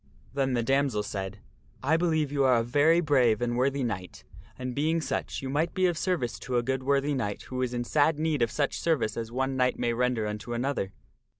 Then 0.33 0.53
the 0.53 0.63
damoiselle 0.63 1.03
said," 1.03 1.37
I 1.83 1.95
believe 1.95 2.31
you 2.31 2.43
are 2.43 2.55
a 2.55 2.63
very 2.63 3.01
brave 3.01 3.39
and 3.39 3.55
worthy 3.55 3.83
knight, 3.83 4.23
and 4.57 4.73
being 4.73 4.99
such 4.99 5.43
you 5.43 5.49
might 5.51 5.75
be 5.75 5.85
of 5.85 5.95
service 5.95 6.39
to 6.39 6.57
a 6.57 6.63
good 6.63 6.81
worthy 6.81 7.13
knight 7.13 7.43
who 7.43 7.61
is 7.61 7.71
in 7.71 7.83
sad 7.83 8.17
need 8.17 8.41
of 8.41 8.49
such 8.49 8.79
service 8.79 9.15
as 9.15 9.31
one 9.31 9.55
knight 9.55 9.77
may 9.77 9.93
render 9.93 10.25
unto 10.25 10.53
another." 10.53 10.91